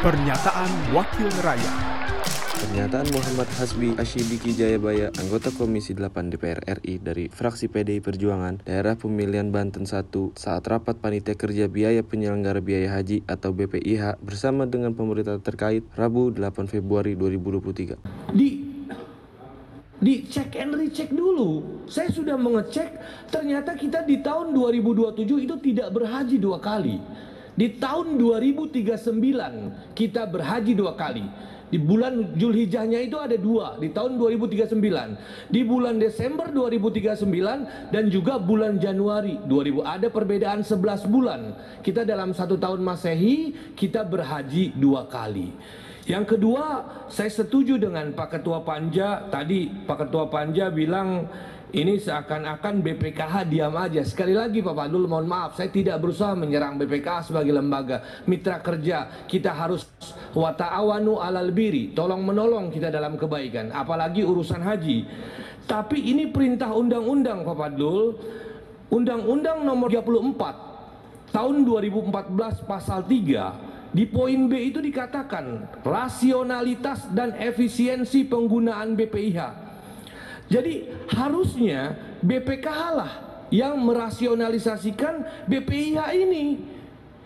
[0.00, 1.76] Pernyataan Wakil Rakyat
[2.56, 8.96] Pernyataan Muhammad Hasbi Ashidiki Jayabaya, anggota Komisi 8 DPR RI dari fraksi PDI Perjuangan, daerah
[8.96, 10.08] pemilihan Banten 1,
[10.40, 16.32] saat rapat panitia kerja biaya penyelenggara biaya haji atau BPIH bersama dengan pemerintah terkait Rabu
[16.32, 18.32] 8 Februari 2023.
[18.32, 18.48] di
[20.00, 21.84] di check and recheck dulu.
[21.84, 22.88] Saya sudah mengecek,
[23.28, 26.96] ternyata kita di tahun 2027 itu tidak berhaji dua kali.
[27.60, 31.28] Di tahun 2039 kita berhaji dua kali.
[31.68, 34.80] Di bulan Julhijjahnya itu ada dua di tahun 2039.
[35.52, 41.52] Di bulan Desember 2039 dan juga bulan Januari 2000 ada perbedaan 11 bulan.
[41.84, 45.52] Kita dalam satu tahun Masehi kita berhaji dua kali.
[46.10, 49.70] Yang kedua, saya setuju dengan Pak Ketua Panja tadi.
[49.70, 51.30] Pak Ketua Panja bilang
[51.70, 54.02] ini seakan-akan BPKH diam aja.
[54.02, 59.06] Sekali lagi Pak Padul mohon maaf, saya tidak berusaha menyerang BPKH sebagai lembaga mitra kerja.
[59.30, 59.86] Kita harus
[60.34, 65.06] wa ta'awanu alal biri, tolong menolong kita dalam kebaikan, apalagi urusan haji.
[65.70, 68.18] Tapi ini perintah undang-undang Pak Padul,
[68.90, 78.22] Undang-Undang nomor 34 tahun 2014 pasal 3 di poin B itu dikatakan rasionalitas dan efisiensi
[78.22, 79.38] penggunaan BPIH.
[80.50, 83.12] Jadi harusnya BPKH lah
[83.54, 86.46] yang merasionalisasikan BPIH ini.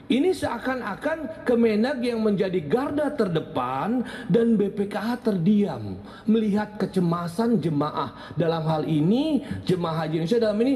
[0.04, 5.96] Ini seakan-akan Kemenag yang menjadi garda terdepan dan BPKH terdiam
[6.28, 10.74] melihat kecemasan jemaah dalam hal ini jemaah haji Indonesia dalam ini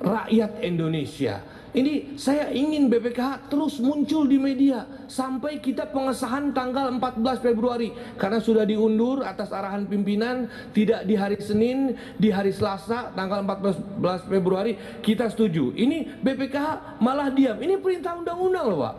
[0.00, 1.44] rakyat Indonesia.
[1.70, 8.42] Ini saya ingin BPKH terus muncul di media sampai kita pengesahan tanggal 14 Februari karena
[8.42, 14.74] sudah diundur atas arahan pimpinan tidak di hari Senin, di hari Selasa tanggal 14 Februari
[14.98, 15.70] kita setuju.
[15.70, 17.62] Ini BPKH malah diam.
[17.62, 18.94] Ini perintah undang-undang loh, Pak.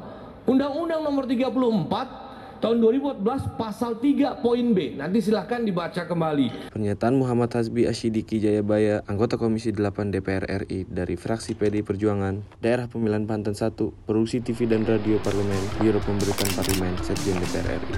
[0.48, 2.31] Undang-undang nomor 34
[2.62, 4.96] tahun 2014 pasal 3 poin B.
[4.96, 6.70] Nanti silahkan dibaca kembali.
[6.70, 12.86] Pernyataan Muhammad Hasbi Ashidiki Jayabaya, anggota Komisi 8 DPR RI dari fraksi PDI Perjuangan, daerah
[12.86, 13.74] pemilihan Banten 1,
[14.06, 17.98] produksi TV dan radio parlemen, Biro Pemberitaan Parlemen, Sekjen DPR RI.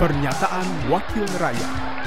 [0.00, 1.98] Pernyataan Wakil Rakyat